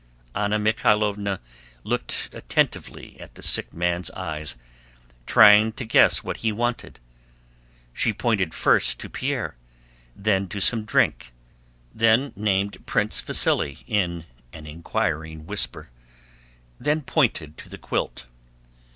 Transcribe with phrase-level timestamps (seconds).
[0.33, 1.37] Anna Mikháylovna
[1.83, 4.55] looked attentively at the sick man's eyes,
[5.27, 6.99] trying to guess what he wanted;
[7.93, 9.53] she pointed first to Pierre,
[10.15, 11.33] then to some drink,
[11.93, 15.91] then named Prince Vasíli in an inquiring whisper,
[16.79, 18.25] then pointed to the quilt.